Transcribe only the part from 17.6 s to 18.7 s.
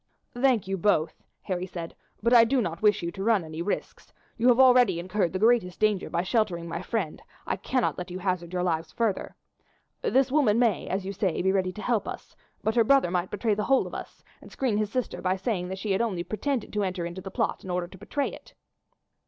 in order to betray it."